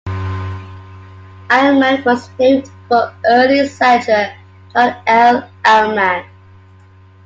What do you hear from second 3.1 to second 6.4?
early settler John L. Alleman.